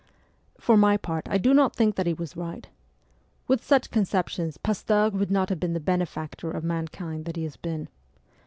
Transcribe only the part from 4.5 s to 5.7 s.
Pasteur would not have